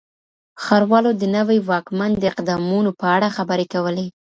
[0.63, 4.07] ښاروالو د نوي واکمن د اقدامونو په اړه خبرې کولې.